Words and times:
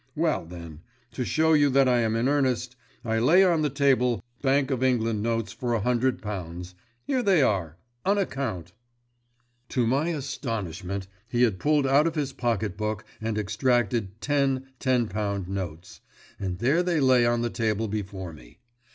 Well, 0.15 0.45
then, 0.47 0.81
to 1.11 1.23
show 1.23 1.53
you 1.53 1.69
that 1.69 1.87
I 1.87 1.99
am 1.99 2.15
in 2.15 2.27
earnest, 2.27 2.75
I 3.05 3.19
lay 3.19 3.43
on 3.43 3.61
the 3.61 3.69
table 3.69 4.23
Bank 4.41 4.71
of 4.71 4.81
England 4.81 5.21
notes 5.21 5.53
for 5.53 5.75
a 5.75 5.79
hundred 5.81 6.23
pounds. 6.23 6.73
Here 7.03 7.21
they 7.21 7.43
are, 7.43 7.77
on 8.03 8.17
account." 8.17 8.73
To 9.69 9.85
my 9.85 10.07
astonishment 10.09 11.05
he 11.27 11.43
had 11.43 11.59
pulled 11.59 11.85
out 11.85 12.15
his 12.15 12.33
pocket 12.33 12.77
book 12.77 13.05
and 13.21 13.37
extracted 13.37 14.19
ten 14.21 14.69
ten 14.79 15.07
pound 15.07 15.47
notes, 15.47 16.01
and 16.39 16.57
there 16.57 16.81
they 16.81 16.99
lay 16.99 17.23
on 17.27 17.43
the 17.43 17.51
table 17.51 17.87
before 17.87 18.33
me. 18.33 18.57